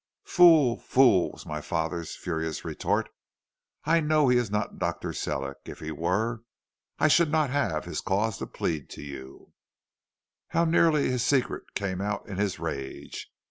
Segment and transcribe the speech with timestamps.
[0.23, 0.79] "'Fool!
[0.79, 3.09] fool!' was my father's furious retort.
[3.85, 5.13] 'I know he is not Dr.
[5.13, 5.57] Sellick.
[5.65, 6.41] If he were
[6.97, 9.53] I should not have his cause to plead to you.'
[10.47, 13.29] "How nearly his secret came out in his rage.